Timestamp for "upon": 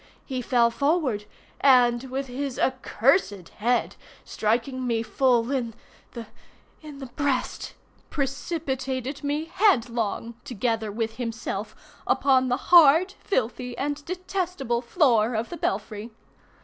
12.07-12.47